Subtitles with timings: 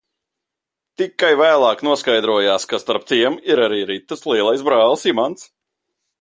[1.01, 5.47] Tikai vēlāk noskaidrojās, ka starp tiem ir arī Ritas lielais brālis Imants.